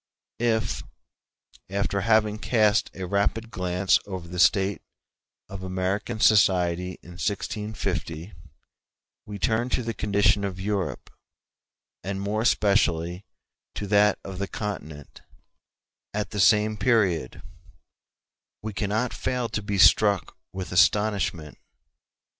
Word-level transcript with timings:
k 0.39 0.45
[Ibid., 0.47 0.49
p. 0.49 0.53
90.] 0.55 0.65
If, 0.65 0.83
after 1.77 2.01
having 2.01 2.39
cast 2.39 2.89
a 2.95 3.05
rapid 3.05 3.51
glance 3.51 3.99
over 4.07 4.27
the 4.27 4.39
state 4.39 4.81
of 5.47 5.61
American 5.61 6.19
society 6.19 6.97
in 7.03 7.19
1650, 7.21 8.33
we 9.27 9.37
turn 9.37 9.69
to 9.69 9.83
the 9.83 9.93
condition 9.93 10.43
of 10.43 10.59
Europe, 10.59 11.11
and 12.03 12.19
more 12.19 12.41
especially 12.41 13.25
to 13.75 13.85
that 13.85 14.17
of 14.23 14.39
the 14.39 14.47
Continent, 14.47 15.21
at 16.15 16.31
the 16.31 16.39
same 16.39 16.77
period, 16.77 17.43
we 18.63 18.73
cannot 18.73 19.13
fail 19.13 19.49
to 19.49 19.61
be 19.61 19.77
struck 19.77 20.35
with 20.51 20.71
astonishment. 20.71 21.59